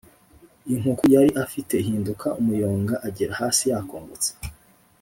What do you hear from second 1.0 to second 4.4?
yali afite ihinduka umuyonga agera hasi yakongotse